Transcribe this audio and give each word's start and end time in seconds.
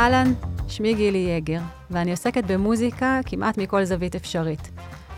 אהלן, 0.00 0.32
שמי 0.68 0.94
גילי 0.94 1.18
יגר, 1.18 1.60
ואני 1.90 2.10
עוסקת 2.10 2.44
במוזיקה 2.44 3.20
כמעט 3.26 3.58
מכל 3.58 3.84
זווית 3.84 4.14
אפשרית. 4.14 4.70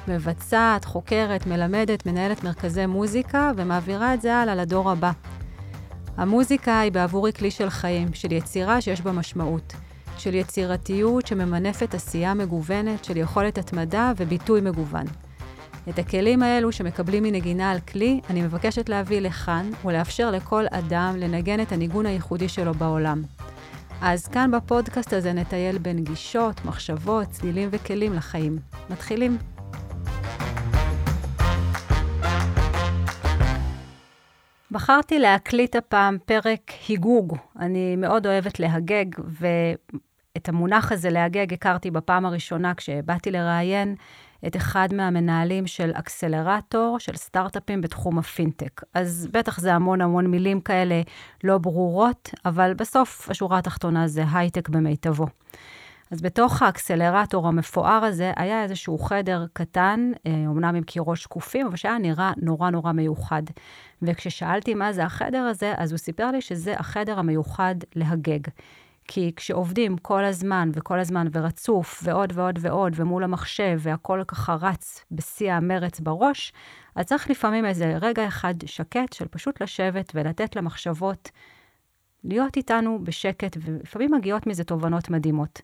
מבצעת, 0.08 0.84
חוקרת, 0.84 1.46
מלמדת, 1.46 2.06
מנהלת 2.06 2.44
מרכזי 2.44 2.86
מוזיקה 2.86 3.50
ומעבירה 3.56 4.14
את 4.14 4.22
זה 4.22 4.34
הלאה 4.34 4.54
לדור 4.54 4.90
הבא. 4.90 5.10
המוזיקה 6.16 6.80
היא 6.80 6.92
בעבורי 6.92 7.32
כלי 7.32 7.50
של 7.50 7.70
חיים, 7.70 8.08
של 8.14 8.32
יצירה 8.32 8.80
שיש 8.80 9.00
בה 9.00 9.12
משמעות, 9.12 9.72
של 10.18 10.34
יצירתיות 10.34 11.26
שממנפת 11.26 11.94
עשייה 11.94 12.34
מגוונת, 12.34 13.04
של 13.04 13.16
יכולת 13.16 13.58
התמדה 13.58 14.12
וביטוי 14.16 14.60
מגוון. 14.60 15.06
את 15.88 15.98
הכלים 15.98 16.42
האלו 16.42 16.72
שמקבלים 16.72 17.22
מנגינה 17.22 17.70
על 17.70 17.80
כלי, 17.80 18.20
אני 18.30 18.42
מבקשת 18.42 18.88
להביא 18.88 19.20
לכאן 19.20 19.70
ולאפשר 19.84 20.30
לכל 20.30 20.64
אדם 20.70 21.14
לנגן 21.18 21.60
את 21.60 21.72
הניגון 21.72 22.06
הייחודי 22.06 22.48
שלו 22.48 22.74
בעולם. 22.74 23.22
אז 24.04 24.28
כאן 24.28 24.50
בפודקאסט 24.50 25.12
הזה 25.12 25.32
נטייל 25.32 25.78
בין 25.78 26.04
גישות, 26.04 26.64
מחשבות, 26.64 27.28
צלילים 27.30 27.68
וכלים 27.72 28.12
לחיים. 28.12 28.58
מתחילים. 28.90 29.38
בחרתי 34.70 35.18
להקליט 35.18 35.76
הפעם 35.76 36.18
פרק 36.24 36.60
היגוג. 36.88 37.36
אני 37.58 37.96
מאוד 37.96 38.26
אוהבת 38.26 38.60
להגג, 38.60 39.06
ואת 39.40 40.48
המונח 40.48 40.92
הזה 40.92 41.10
להגג 41.10 41.52
הכרתי 41.52 41.90
בפעם 41.90 42.26
הראשונה 42.26 42.74
כשבאתי 42.74 43.30
לראיין 43.30 43.94
את 44.46 44.56
אחד 44.56 44.88
מהמנהלים 44.92 45.66
של 45.66 45.90
אקסלרטור, 45.94 46.98
של 46.98 47.16
סטארט-אפים 47.16 47.80
בתחום 47.80 48.18
הפינטק. 48.18 48.82
אז 48.94 49.28
בטח 49.32 49.60
זה 49.60 49.74
המון 49.74 50.00
המון 50.00 50.26
מילים 50.26 50.60
כאלה 50.60 51.00
לא 51.44 51.58
ברורות, 51.58 52.30
אבל 52.44 52.74
בסוף 52.74 53.30
השורה 53.30 53.58
התחתונה 53.58 54.08
זה 54.08 54.24
הייטק 54.32 54.68
במיטבו. 54.68 55.26
אז 56.12 56.22
בתוך 56.22 56.62
האקסלרטור 56.62 57.48
המפואר 57.48 58.04
הזה 58.04 58.32
היה 58.36 58.62
איזשהו 58.62 58.98
חדר 58.98 59.46
קטן, 59.52 60.12
אומנם 60.46 60.74
אה, 60.74 60.78
עם 60.78 60.82
קירות 60.82 61.16
שקופים, 61.16 61.66
אבל 61.66 61.76
שהיה 61.76 61.98
נראה 61.98 62.32
נורא 62.36 62.70
נורא 62.70 62.92
מיוחד. 62.92 63.42
וכששאלתי 64.02 64.74
מה 64.74 64.92
זה 64.92 65.04
החדר 65.04 65.38
הזה, 65.38 65.74
אז 65.76 65.92
הוא 65.92 65.98
סיפר 65.98 66.30
לי 66.30 66.40
שזה 66.40 66.74
החדר 66.78 67.18
המיוחד 67.18 67.74
להגג. 67.94 68.40
כי 69.08 69.32
כשעובדים 69.36 69.96
כל 69.96 70.24
הזמן 70.24 70.70
וכל 70.74 70.98
הזמן 70.98 71.26
ורצוף 71.32 72.00
ועוד 72.04 72.32
ועוד 72.34 72.58
ועוד 72.62 72.92
ומול 72.96 73.24
המחשב 73.24 73.78
והכל 73.78 74.22
ככה 74.28 74.56
רץ 74.60 75.04
בשיא 75.10 75.52
המרץ 75.52 76.00
בראש, 76.00 76.52
אז 76.94 77.06
צריך 77.06 77.30
לפעמים 77.30 77.64
איזה 77.64 77.96
רגע 78.00 78.28
אחד 78.28 78.54
שקט 78.66 79.12
של 79.12 79.28
פשוט 79.28 79.62
לשבת 79.62 80.12
ולתת 80.14 80.56
למחשבות 80.56 81.30
להיות 82.24 82.56
איתנו 82.56 82.98
בשקט, 83.04 83.56
ולפעמים 83.60 84.14
מגיעות 84.14 84.46
מזה 84.46 84.64
תובנות 84.64 85.10
מדהימות. 85.10 85.60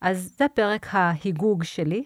אז 0.00 0.34
זה 0.38 0.46
פרק 0.54 0.86
ההיגוג 0.90 1.64
שלי, 1.64 2.02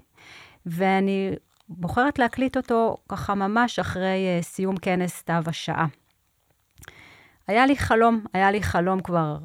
ואני 0.66 1.30
בוחרת 1.68 2.18
להקליט 2.18 2.56
אותו 2.56 2.96
ככה 3.08 3.34
ממש 3.34 3.78
אחרי 3.78 4.38
uh, 4.40 4.44
סיום 4.44 4.76
כנס 4.76 5.16
סתיו 5.16 5.42
השעה. 5.46 5.86
היה 7.48 7.66
לי 7.66 7.76
חלום, 7.76 8.24
היה 8.34 8.50
לי 8.50 8.62
חלום 8.62 9.00
כבר 9.00 9.38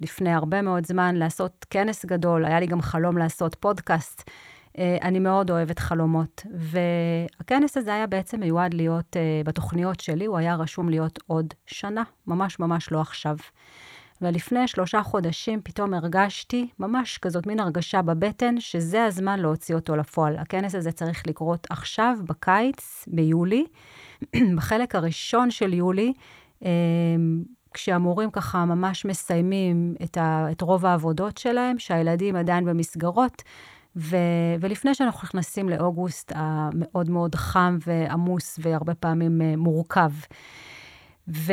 לפני 0.00 0.32
הרבה 0.32 0.62
מאוד 0.62 0.86
זמן 0.86 1.16
לעשות 1.16 1.66
כנס 1.70 2.04
גדול, 2.04 2.44
היה 2.44 2.60
לי 2.60 2.66
גם 2.66 2.82
חלום 2.82 3.18
לעשות 3.18 3.54
פודקאסט. 3.54 4.30
Uh, 4.70 4.72
אני 5.02 5.18
מאוד 5.18 5.50
אוהבת 5.50 5.78
חלומות, 5.78 6.42
והכנס 7.38 7.76
הזה 7.76 7.94
היה 7.94 8.06
בעצם 8.06 8.40
מיועד 8.40 8.74
להיות 8.74 9.16
uh, 9.16 9.46
בתוכניות 9.46 10.00
שלי, 10.00 10.24
הוא 10.26 10.38
היה 10.38 10.54
רשום 10.54 10.88
להיות 10.88 11.18
עוד 11.26 11.54
שנה, 11.66 12.02
ממש 12.26 12.58
ממש 12.58 12.92
לא 12.92 13.00
עכשיו. 13.00 13.36
ולפני 14.22 14.68
שלושה 14.68 15.02
חודשים 15.02 15.60
פתאום 15.64 15.94
הרגשתי 15.94 16.68
ממש 16.78 17.18
כזאת 17.18 17.46
מין 17.46 17.60
הרגשה 17.60 18.02
בבטן, 18.02 18.60
שזה 18.60 19.04
הזמן 19.04 19.40
להוציא 19.40 19.74
אותו 19.74 19.96
לפועל. 19.96 20.38
הכנס 20.38 20.74
הזה 20.74 20.92
צריך 20.92 21.22
לקרות 21.26 21.66
עכשיו, 21.70 22.18
בקיץ, 22.24 23.04
ביולי. 23.08 23.66
בחלק 24.56 24.94
הראשון 24.94 25.50
של 25.50 25.74
יולי, 25.74 26.12
אה, 26.64 26.70
כשהמורים 27.74 28.30
ככה 28.30 28.64
ממש 28.64 29.04
מסיימים 29.04 29.94
את, 30.02 30.16
ה, 30.16 30.46
את 30.50 30.60
רוב 30.60 30.86
העבודות 30.86 31.38
שלהם, 31.38 31.78
שהילדים 31.78 32.36
עדיין 32.36 32.64
במסגרות, 32.64 33.42
ו, 33.96 34.16
ולפני 34.60 34.94
שאנחנו 34.94 35.20
נכנסים 35.24 35.68
לאוגוסט 35.68 36.32
המאוד 36.34 37.10
מאוד 37.10 37.34
חם 37.34 37.78
ועמוס 37.86 38.58
והרבה 38.62 38.94
פעמים 38.94 39.42
אה, 39.42 39.56
מורכב. 39.56 40.10
ו... 41.28 41.52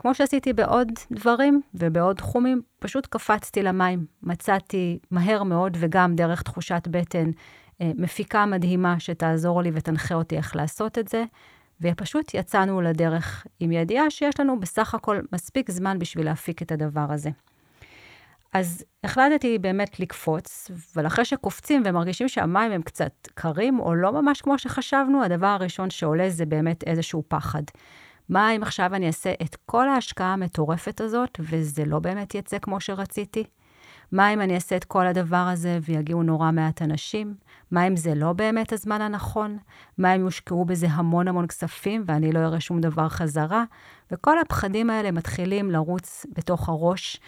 כמו 0.00 0.14
שעשיתי 0.14 0.52
בעוד 0.52 0.88
דברים 1.12 1.60
ובעוד 1.74 2.16
תחומים, 2.16 2.62
פשוט 2.78 3.06
קפצתי 3.06 3.62
למים. 3.62 4.06
מצאתי 4.22 4.98
מהר 5.10 5.42
מאוד, 5.42 5.76
וגם 5.80 6.14
דרך 6.14 6.42
תחושת 6.42 6.88
בטן, 6.90 7.30
אה, 7.80 7.90
מפיקה 7.96 8.46
מדהימה 8.46 9.00
שתעזור 9.00 9.62
לי 9.62 9.70
ותנחה 9.74 10.14
אותי 10.14 10.36
איך 10.36 10.56
לעשות 10.56 10.98
את 10.98 11.08
זה, 11.08 11.24
ופשוט 11.80 12.34
יצאנו 12.34 12.80
לדרך 12.80 13.46
עם 13.60 13.72
ידיעה 13.72 14.10
שיש 14.10 14.40
לנו 14.40 14.60
בסך 14.60 14.94
הכל 14.94 15.20
מספיק 15.32 15.70
זמן 15.70 15.98
בשביל 15.98 16.24
להפיק 16.24 16.62
את 16.62 16.72
הדבר 16.72 17.06
הזה. 17.10 17.30
אז 18.52 18.84
החלטתי 19.04 19.58
באמת 19.58 20.00
לקפוץ, 20.00 20.70
אבל 20.94 21.06
אחרי 21.06 21.24
שקופצים 21.24 21.82
ומרגישים 21.84 22.28
שהמים 22.28 22.72
הם 22.72 22.82
קצת 22.82 23.12
קרים, 23.34 23.80
או 23.80 23.94
לא 23.94 24.12
ממש 24.12 24.40
כמו 24.40 24.58
שחשבנו, 24.58 25.22
הדבר 25.22 25.46
הראשון 25.46 25.90
שעולה 25.90 26.30
זה 26.30 26.46
באמת 26.46 26.84
איזשהו 26.84 27.22
פחד. 27.28 27.62
מה 28.28 28.50
אם 28.56 28.62
עכשיו 28.62 28.94
אני 28.94 29.06
אעשה 29.06 29.32
את 29.42 29.56
כל 29.66 29.88
ההשקעה 29.88 30.32
המטורפת 30.32 31.00
הזאת, 31.00 31.40
וזה 31.40 31.84
לא 31.84 31.98
באמת 31.98 32.34
יצא 32.34 32.58
כמו 32.58 32.80
שרציתי? 32.80 33.44
מה 34.12 34.34
אם 34.34 34.40
אני 34.40 34.54
אעשה 34.54 34.76
את 34.76 34.84
כל 34.84 35.06
הדבר 35.06 35.36
הזה 35.36 35.78
ויגיעו 35.82 36.22
נורא 36.22 36.50
מעט 36.50 36.82
אנשים? 36.82 37.34
מה 37.70 37.86
אם 37.86 37.96
זה 37.96 38.14
לא 38.14 38.32
באמת 38.32 38.72
הזמן 38.72 39.00
הנכון? 39.00 39.58
מה 39.98 40.14
אם 40.14 40.20
יושקעו 40.20 40.64
בזה 40.64 40.86
המון 40.90 41.28
המון 41.28 41.46
כספים 41.46 42.04
ואני 42.06 42.32
לא 42.32 42.38
אראה 42.38 42.60
שום 42.60 42.80
דבר 42.80 43.08
חזרה? 43.08 43.64
וכל 44.12 44.38
הפחדים 44.38 44.90
האלה 44.90 45.10
מתחילים 45.10 45.70
לרוץ 45.70 46.26
בתוך 46.36 46.68
הראש. 46.68 47.20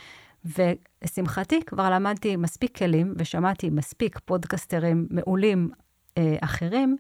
ולשמחתי, 0.45 1.61
כבר 1.67 1.91
למדתי 1.91 2.37
מספיק 2.37 2.79
כלים 2.79 3.15
ושמעתי 3.17 3.71
מספיק 3.71 4.19
פודקסטרים 4.25 5.07
מעולים 5.11 5.71
אה, 6.19 6.37
אחרים, 6.41 6.97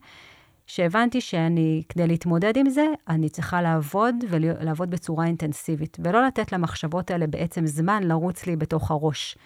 שהבנתי 0.66 1.20
שאני, 1.20 1.82
כדי 1.88 2.06
להתמודד 2.06 2.56
עם 2.56 2.70
זה, 2.70 2.86
אני 3.08 3.28
צריכה 3.28 3.62
לעבוד 3.62 4.14
ולעבוד 4.28 4.90
בצורה 4.90 5.26
אינטנסיבית, 5.26 5.96
ולא 6.04 6.26
לתת 6.26 6.52
למחשבות 6.52 7.10
האלה 7.10 7.26
בעצם 7.26 7.66
זמן 7.66 8.02
לרוץ 8.02 8.46
לי 8.46 8.56
בתוך 8.56 8.90
הראש. 8.90 9.36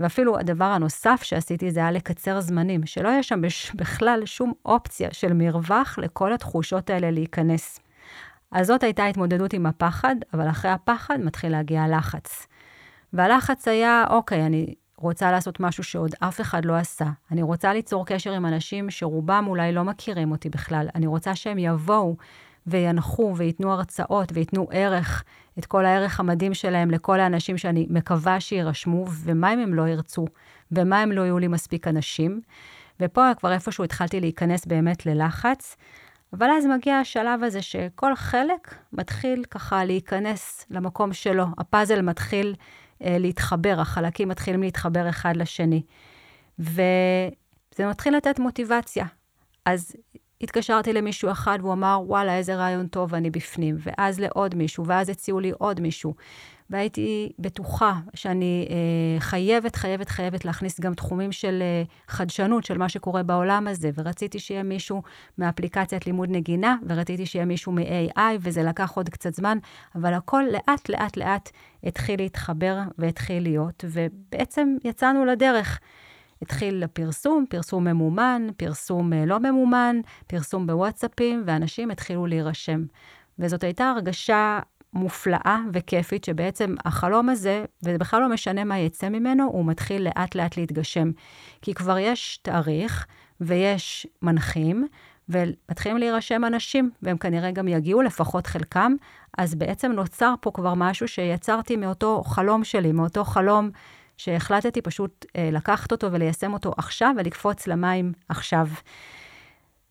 ואפילו 0.00 0.38
הדבר 0.38 0.64
הנוסף 0.64 1.20
שעשיתי 1.22 1.70
זה 1.70 1.80
היה 1.80 1.90
לקצר 1.90 2.40
זמנים, 2.40 2.86
שלא 2.86 3.08
יהיה 3.08 3.22
שם 3.22 3.40
בכלל 3.74 4.22
שום 4.24 4.52
אופציה 4.64 5.08
של 5.12 5.32
מרווח 5.32 5.98
לכל 5.98 6.32
התחושות 6.32 6.90
האלה 6.90 7.10
להיכנס. 7.10 7.80
אז 8.52 8.66
זאת 8.66 8.82
הייתה 8.82 9.06
התמודדות 9.06 9.52
עם 9.52 9.66
הפחד, 9.66 10.16
אבל 10.34 10.50
אחרי 10.50 10.70
הפחד 10.70 11.18
מתחיל 11.20 11.52
להגיע 11.52 11.82
הלחץ. 11.82 12.46
והלחץ 13.12 13.68
היה, 13.68 14.04
אוקיי, 14.10 14.46
אני 14.46 14.74
רוצה 14.98 15.32
לעשות 15.32 15.60
משהו 15.60 15.84
שעוד 15.84 16.14
אף 16.20 16.40
אחד 16.40 16.64
לא 16.64 16.76
עשה. 16.76 17.06
אני 17.32 17.42
רוצה 17.42 17.72
ליצור 17.72 18.06
קשר 18.06 18.32
עם 18.32 18.46
אנשים 18.46 18.90
שרובם 18.90 19.44
אולי 19.46 19.72
לא 19.72 19.84
מכירים 19.84 20.30
אותי 20.30 20.48
בכלל. 20.48 20.88
אני 20.94 21.06
רוצה 21.06 21.34
שהם 21.34 21.58
יבואו 21.58 22.16
וינחו 22.66 23.34
וייתנו 23.36 23.72
הרצאות 23.72 24.32
וייתנו 24.32 24.66
ערך, 24.70 25.24
את 25.58 25.66
כל 25.66 25.86
הערך 25.86 26.20
המדהים 26.20 26.54
שלהם 26.54 26.90
לכל 26.90 27.20
האנשים 27.20 27.58
שאני 27.58 27.86
מקווה 27.90 28.40
שיירשמו, 28.40 29.04
ומה 29.08 29.54
אם 29.54 29.58
הם 29.58 29.74
לא 29.74 29.88
ירצו, 29.88 30.24
ומה 30.72 31.02
אם 31.02 31.12
לא 31.12 31.22
יהיו 31.22 31.38
לי 31.38 31.48
מספיק 31.48 31.88
אנשים. 31.88 32.40
ופה 33.00 33.30
כבר 33.38 33.52
איפשהו 33.52 33.84
התחלתי 33.84 34.20
להיכנס 34.20 34.66
באמת 34.66 35.06
ללחץ. 35.06 35.76
אבל 36.32 36.46
אז 36.58 36.66
מגיע 36.66 36.96
השלב 36.96 37.42
הזה 37.42 37.62
שכל 37.62 38.14
חלק 38.14 38.74
מתחיל 38.92 39.44
ככה 39.50 39.84
להיכנס 39.84 40.66
למקום 40.70 41.12
שלו. 41.12 41.44
הפאזל 41.58 42.02
מתחיל 42.02 42.54
אה, 43.04 43.16
להתחבר, 43.18 43.80
החלקים 43.80 44.28
מתחילים 44.28 44.62
להתחבר 44.62 45.08
אחד 45.08 45.36
לשני. 45.36 45.82
וזה 46.58 47.86
מתחיל 47.90 48.16
לתת 48.16 48.38
מוטיבציה. 48.38 49.06
אז 49.64 49.92
התקשרתי 50.40 50.92
למישהו 50.92 51.30
אחד 51.30 51.58
והוא 51.62 51.72
אמר, 51.72 52.00
וואלה, 52.06 52.36
איזה 52.36 52.56
רעיון 52.56 52.86
טוב, 52.86 53.14
אני 53.14 53.30
בפנים. 53.30 53.76
ואז 53.78 54.20
לעוד 54.20 54.54
מישהו, 54.54 54.86
ואז 54.86 55.08
הציעו 55.08 55.40
לי 55.40 55.52
עוד 55.58 55.80
מישהו. 55.80 56.14
והייתי 56.70 57.32
בטוחה 57.38 57.94
שאני 58.14 58.68
אה, 58.70 59.20
חייבת, 59.20 59.76
חייבת, 59.76 60.08
חייבת 60.08 60.44
להכניס 60.44 60.80
גם 60.80 60.94
תחומים 60.94 61.32
של 61.32 61.62
אה, 61.62 61.82
חדשנות, 62.08 62.64
של 62.64 62.78
מה 62.78 62.88
שקורה 62.88 63.22
בעולם 63.22 63.68
הזה. 63.68 63.90
ורציתי 63.94 64.38
שיהיה 64.38 64.62
מישהו 64.62 65.02
מאפליקציית 65.38 66.06
לימוד 66.06 66.30
נגינה, 66.30 66.76
ורציתי 66.88 67.26
שיהיה 67.26 67.44
מישהו 67.44 67.72
מ-AI, 67.72 68.20
וזה 68.40 68.62
לקח 68.62 68.92
עוד 68.96 69.08
קצת 69.08 69.34
זמן, 69.34 69.58
אבל 69.94 70.14
הכל 70.14 70.42
לאט, 70.52 70.88
לאט, 70.88 71.16
לאט 71.16 71.50
התחיל 71.84 72.20
להתחבר 72.20 72.78
והתחיל 72.98 73.42
להיות, 73.42 73.84
ובעצם 73.88 74.76
יצאנו 74.84 75.24
לדרך. 75.24 75.80
התחיל 76.42 76.82
הפרסום, 76.84 77.44
פרסום 77.48 77.84
ממומן, 77.84 78.46
פרסום 78.56 79.12
אה, 79.12 79.26
לא 79.26 79.40
ממומן, 79.40 79.96
פרסום 80.26 80.66
בוואטסאפים, 80.66 81.42
ואנשים 81.46 81.90
התחילו 81.90 82.26
להירשם. 82.26 82.84
וזאת 83.38 83.64
הייתה 83.64 83.90
הרגשה 83.90 84.58
מופלאה 84.92 85.58
וכיפית, 85.72 86.24
שבעצם 86.24 86.74
החלום 86.84 87.28
הזה, 87.28 87.64
וזה 87.82 87.98
בכלל 87.98 88.20
לא 88.20 88.28
משנה 88.28 88.64
מה 88.64 88.78
יצא 88.78 89.08
ממנו, 89.08 89.44
הוא 89.44 89.66
מתחיל 89.66 90.02
לאט-לאט 90.02 90.56
להתגשם. 90.56 91.10
כי 91.62 91.74
כבר 91.74 91.98
יש 91.98 92.38
תאריך 92.42 93.06
ויש 93.40 94.06
מנחים, 94.22 94.86
ומתחילים 95.28 95.98
להירשם 95.98 96.44
אנשים, 96.44 96.90
והם 97.02 97.18
כנראה 97.18 97.50
גם 97.50 97.68
יגיעו, 97.68 98.02
לפחות 98.02 98.46
חלקם, 98.46 98.92
אז 99.38 99.54
בעצם 99.54 99.92
נוצר 99.92 100.34
פה 100.40 100.50
כבר 100.50 100.74
משהו 100.74 101.08
שיצרתי 101.08 101.76
מאותו 101.76 102.22
חלום 102.22 102.64
שלי, 102.64 102.92
מאותו 102.92 103.24
חלום 103.24 103.70
שהחלטתי 104.16 104.82
פשוט 104.82 105.26
אה, 105.36 105.48
לקחת 105.52 105.92
אותו 105.92 106.12
וליישם 106.12 106.52
אותו 106.52 106.72
עכשיו 106.76 107.14
ולקפוץ 107.18 107.66
למים 107.66 108.12
עכשיו. 108.28 108.68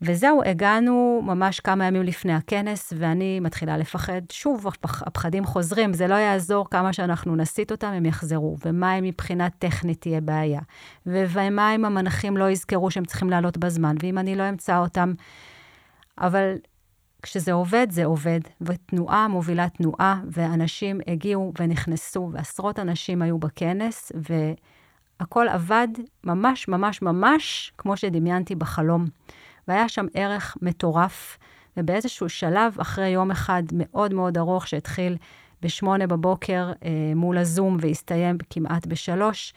וזהו, 0.01 0.44
הגענו 0.45 1.22
ממש 1.25 1.60
כמה 1.60 1.86
ימים 1.86 2.04
לפני 2.04 2.33
הכנס, 2.33 2.94
ואני 2.98 3.39
מתחילה 3.39 3.77
לפחד. 3.77 4.22
שוב, 4.31 4.66
הפחדים 4.83 5.45
חוזרים, 5.45 5.94
זה 5.94 6.07
לא 6.07 6.16
יעזור 6.16 6.69
כמה 6.69 6.94
שאנחנו 6.94 7.36
נסיט 7.36 7.72
אותם, 7.72 7.88
הם 7.88 8.06
יחזרו. 8.06 8.57
ומה 8.66 9.00
אם 9.00 9.04
מבחינה 9.04 9.50
טכנית 9.50 10.01
תהיה 10.01 10.22
בעיה? 10.22 10.62
ומה 11.06 11.75
אם 11.75 11.86
המנחים 11.86 12.38
לא 12.38 12.50
יזכרו 12.50 12.92
שהם 12.92 13.06
צריכים 13.06 13.30
לעלות 13.30 13.57
בזמן? 13.57 13.95
ואם 14.04 14.18
אני 14.18 14.36
לא 14.36 14.50
אמצא 14.50 14.78
אותם? 14.78 15.13
אבל 16.18 16.54
כשזה 17.25 17.54
עובד, 17.54 17.88
זה 17.89 18.06
עובד. 18.06 18.39
ותנועה 18.62 19.27
מובילה 19.27 19.69
תנועה, 19.69 20.22
ואנשים 20.31 21.01
הגיעו 21.07 21.54
ונכנסו, 21.60 22.30
ועשרות 22.33 22.80
אנשים 22.80 23.22
היו 23.22 23.38
בכנס, 23.38 24.12
והכל 25.19 25.48
עבד 25.48 25.88
ממש 26.24 26.68
ממש 26.68 27.01
ממש 27.01 27.74
כמו 27.77 27.98
שדמיינתי 27.98 28.56
בחלום. 28.56 29.06
והיה 29.68 29.89
שם 29.89 30.06
ערך 30.13 30.57
מטורף, 30.62 31.38
ובאיזשהו 31.77 32.30
שלב, 32.30 32.75
אחרי 32.80 33.10
יום 33.10 33.31
אחד 33.31 33.63
מאוד 33.74 34.13
מאוד 34.13 34.38
ארוך 34.38 34.68
שהתחיל 34.68 35.18
בשמונה 35.62 36.07
בבוקר 36.07 36.71
אה, 36.83 36.89
מול 37.16 37.38
הזום 37.38 37.78
והסתיים 37.81 38.38
כמעט 38.50 38.88
בשלוש, 38.88 39.54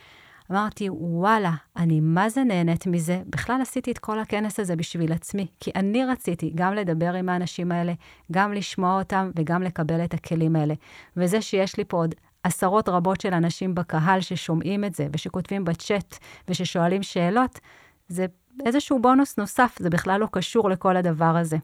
אמרתי, 0.51 0.89
וואלה, 0.89 1.51
אני 1.77 1.99
מה 1.99 2.29
זה 2.29 2.43
נהנית 2.43 2.87
מזה? 2.87 3.21
בכלל 3.25 3.61
עשיתי 3.61 3.91
את 3.91 3.97
כל 3.97 4.19
הכנס 4.19 4.59
הזה 4.59 4.75
בשביל 4.75 5.11
עצמי, 5.13 5.47
כי 5.59 5.71
אני 5.75 6.05
רציתי 6.05 6.51
גם 6.55 6.73
לדבר 6.73 7.13
עם 7.13 7.29
האנשים 7.29 7.71
האלה, 7.71 7.93
גם 8.31 8.53
לשמוע 8.53 8.99
אותם 8.99 9.31
וגם 9.35 9.63
לקבל 9.63 10.03
את 10.03 10.13
הכלים 10.13 10.55
האלה. 10.55 10.73
וזה 11.17 11.41
שיש 11.41 11.77
לי 11.77 11.83
פה 11.87 11.97
עוד 11.97 12.15
עשרות 12.43 12.89
רבות 12.89 13.21
של 13.21 13.33
אנשים 13.33 13.75
בקהל 13.75 14.21
ששומעים 14.21 14.85
את 14.85 14.95
זה, 14.95 15.07
ושכותבים 15.13 15.65
בצ'אט, 15.65 16.17
וששואלים 16.47 17.03
שאלות, 17.03 17.59
זה 18.07 18.25
איזשהו 18.65 18.99
בונוס 18.99 19.37
נוסף, 19.37 19.77
זה 19.79 19.89
בכלל 19.89 20.19
לא 20.19 20.27
קשור 20.31 20.69
לכל 20.69 20.97
הדבר 20.97 21.37
הזה. 21.37 21.57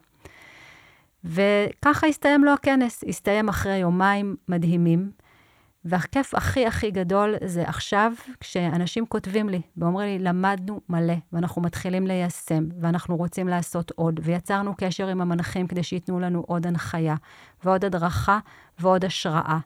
וככה 1.24 2.06
הסתיים 2.06 2.44
לו 2.44 2.52
הכנס, 2.52 3.04
הסתיים 3.08 3.48
אחרי 3.48 3.76
יומיים 3.76 4.36
מדהימים. 4.48 5.10
והכיף 5.88 6.34
הכי 6.34 6.66
הכי 6.66 6.90
גדול 6.90 7.34
זה 7.44 7.62
עכשיו, 7.62 8.12
כשאנשים 8.40 9.06
כותבים 9.06 9.48
לי 9.48 9.60
ואומרים 9.76 10.18
לי, 10.18 10.24
למדנו 10.24 10.80
מלא, 10.88 11.14
ואנחנו 11.32 11.62
מתחילים 11.62 12.06
ליישם, 12.06 12.64
ואנחנו 12.80 13.16
רוצים 13.16 13.48
לעשות 13.48 13.90
עוד, 13.90 14.20
ויצרנו 14.22 14.74
קשר 14.76 15.08
עם 15.08 15.20
המנחים 15.20 15.66
כדי 15.66 15.82
שייתנו 15.82 16.20
לנו 16.20 16.44
עוד 16.46 16.66
הנחיה, 16.66 17.14
ועוד 17.64 17.84
הדרכה, 17.84 18.38
ועוד 18.78 19.04
השראה. 19.04 19.58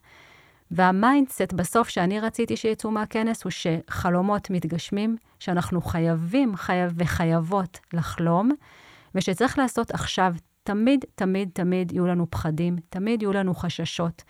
וה 0.71 0.89
mindset 0.89 1.53
בסוף 1.53 1.89
שאני 1.89 2.21
רציתי 2.21 2.57
שיצאו 2.57 2.91
מהכנס 2.91 3.45
הוא 3.45 3.51
שחלומות 3.51 4.51
מתגשמים, 4.51 5.17
שאנחנו 5.39 5.81
חייבים 5.81 6.57
חייב 6.57 6.93
וחייבות 6.97 7.81
לחלום, 7.93 8.51
ושצריך 9.15 9.59
לעשות 9.59 9.91
עכשיו. 9.91 10.35
תמיד, 10.63 11.05
תמיד, 11.15 11.51
תמיד 11.53 11.93
יהיו 11.93 12.07
לנו 12.07 12.31
פחדים, 12.31 12.77
תמיד 12.89 13.23
יהיו 13.23 13.33
לנו 13.33 13.55
חששות. 13.55 14.23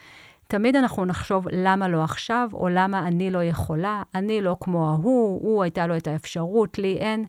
תמיד 0.51 0.77
אנחנו 0.77 1.05
נחשוב 1.05 1.47
למה 1.53 1.89
לא 1.89 2.05
עכשיו, 2.05 2.49
או 2.53 2.69
למה 2.69 3.09
אני 3.09 3.31
לא 3.31 3.45
יכולה, 3.45 4.03
אני 4.15 4.41
לא 4.41 4.57
כמו 4.61 4.91
ההוא, 4.91 5.41
הוא 5.43 5.63
הייתה 5.63 5.87
לו 5.87 5.97
את 5.97 6.07
האפשרות, 6.07 6.79
לי 6.79 6.97
אין. 6.97 7.25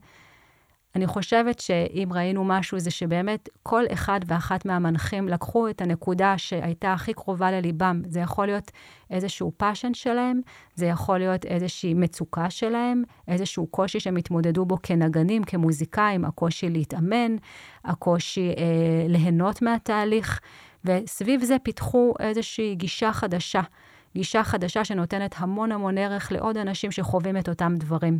אני 0.95 1.07
חושבת 1.07 1.59
שאם 1.59 2.09
ראינו 2.11 2.43
משהו, 2.43 2.79
זה 2.79 2.91
שבאמת 2.91 3.49
כל 3.63 3.83
אחד 3.93 4.19
ואחת 4.27 4.65
מהמנחים 4.65 5.27
לקחו 5.27 5.69
את 5.69 5.81
הנקודה 5.81 6.37
שהייתה 6.37 6.93
הכי 6.93 7.13
קרובה 7.13 7.51
לליבם. 7.51 8.01
זה 8.05 8.19
יכול 8.19 8.45
להיות 8.45 8.71
איזשהו 9.09 9.51
passion 9.57 9.93
שלהם, 9.93 10.41
זה 10.75 10.85
יכול 10.85 11.17
להיות 11.17 11.45
איזושהי 11.45 11.93
מצוקה 11.93 12.49
שלהם, 12.49 13.03
איזשהו 13.27 13.67
קושי 13.67 13.99
שהם 13.99 14.15
התמודדו 14.15 14.65
בו 14.65 14.77
כנגנים, 14.83 15.43
כמוזיקאים, 15.43 16.25
הקושי 16.25 16.69
להתאמן, 16.69 17.35
הקושי 17.85 18.49
אה, 18.57 19.05
ליהנות 19.07 19.61
מהתהליך, 19.61 20.39
וסביב 20.85 21.43
זה 21.43 21.55
פיתחו 21.63 22.13
איזושהי 22.19 22.75
גישה 22.75 23.13
חדשה, 23.13 23.61
גישה 24.15 24.43
חדשה 24.43 24.85
שנותנת 24.85 25.35
המון 25.37 25.71
המון 25.71 25.97
ערך 25.97 26.31
לעוד 26.31 26.57
אנשים 26.57 26.91
שחווים 26.91 27.37
את 27.37 27.49
אותם 27.49 27.75
דברים. 27.77 28.19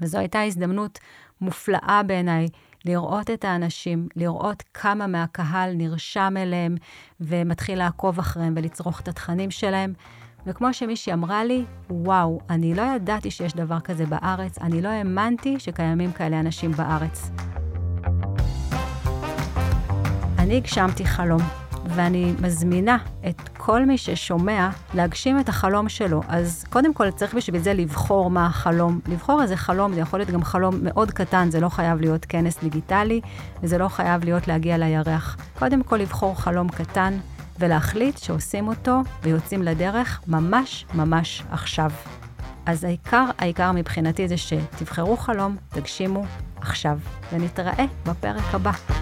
וזו 0.00 0.18
הייתה 0.18 0.42
הזדמנות 0.42 0.98
מופלאה 1.40 2.00
בעיניי 2.06 2.48
לראות 2.84 3.30
את 3.30 3.44
האנשים, 3.44 4.08
לראות 4.16 4.62
כמה 4.74 5.06
מהקהל 5.06 5.72
נרשם 5.74 6.34
אליהם 6.36 6.74
ומתחיל 7.20 7.78
לעקוב 7.78 8.18
אחריהם 8.18 8.54
ולצרוך 8.56 9.00
את 9.00 9.08
התכנים 9.08 9.50
שלהם. 9.50 9.92
וכמו 10.46 10.74
שמישהי 10.74 11.12
אמרה 11.12 11.44
לי, 11.44 11.64
וואו, 11.90 12.40
אני 12.50 12.74
לא 12.74 12.82
ידעתי 12.82 13.30
שיש 13.30 13.52
דבר 13.52 13.80
כזה 13.80 14.06
בארץ, 14.06 14.58
אני 14.58 14.82
לא 14.82 14.88
האמנתי 14.88 15.58
שקיימים 15.58 16.12
כאלה 16.12 16.40
אנשים 16.40 16.72
בארץ. 16.72 17.30
אני 20.38 20.56
הגשמתי 20.56 21.04
חלום. 21.04 21.61
ואני 21.94 22.34
מזמינה 22.42 22.96
את 23.28 23.48
כל 23.58 23.86
מי 23.86 23.98
ששומע 23.98 24.68
להגשים 24.94 25.40
את 25.40 25.48
החלום 25.48 25.88
שלו. 25.88 26.20
אז 26.28 26.64
קודם 26.70 26.94
כל 26.94 27.10
צריך 27.10 27.34
בשביל 27.34 27.60
זה 27.60 27.74
לבחור 27.74 28.30
מה 28.30 28.46
החלום. 28.46 29.00
לבחור 29.08 29.42
איזה 29.42 29.56
חלום, 29.56 29.94
זה 29.94 30.00
יכול 30.00 30.18
להיות 30.18 30.30
גם 30.30 30.44
חלום 30.44 30.74
מאוד 30.82 31.10
קטן, 31.10 31.50
זה 31.50 31.60
לא 31.60 31.68
חייב 31.68 32.00
להיות 32.00 32.26
כנס 32.28 32.58
דיגיטלי, 32.62 33.20
וזה 33.62 33.78
לא 33.78 33.88
חייב 33.88 34.24
להיות 34.24 34.48
להגיע 34.48 34.78
לירח. 34.78 35.36
קודם 35.58 35.82
כל 35.82 35.96
לבחור 35.96 36.40
חלום 36.40 36.68
קטן, 36.68 37.14
ולהחליט 37.58 38.18
שעושים 38.18 38.68
אותו 38.68 39.00
ויוצאים 39.22 39.62
לדרך 39.62 40.20
ממש 40.26 40.86
ממש 40.94 41.42
עכשיו. 41.50 41.90
אז 42.66 42.84
העיקר, 42.84 43.24
העיקר 43.38 43.72
מבחינתי 43.72 44.28
זה 44.28 44.36
שתבחרו 44.36 45.16
חלום, 45.16 45.56
תגשימו 45.68 46.24
עכשיו, 46.60 46.98
ונתראה 47.32 47.84
בפרק 48.06 48.54
הבא. 48.54 49.01